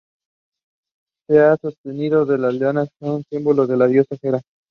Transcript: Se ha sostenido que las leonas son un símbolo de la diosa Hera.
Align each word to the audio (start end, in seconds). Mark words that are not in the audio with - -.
Se 1.29 1.39
ha 1.39 1.55
sostenido 1.61 2.25
que 2.25 2.35
las 2.39 2.55
leonas 2.55 2.89
son 2.99 3.17
un 3.17 3.23
símbolo 3.29 3.67
de 3.67 3.77
la 3.77 3.85
diosa 3.85 4.17
Hera. 4.19 4.41